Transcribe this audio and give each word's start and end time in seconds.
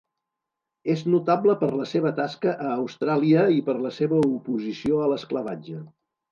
És 0.93 1.03
notable 1.15 1.55
per 1.59 1.69
la 1.81 1.85
seva 1.91 2.13
tasca 2.21 2.55
a 2.65 2.73
Austràlia 2.79 3.45
i 3.59 3.63
per 3.69 3.79
la 3.87 3.95
seva 4.01 4.25
oposició 4.33 5.07
a 5.07 5.15
l'esclavatge. 5.15 5.87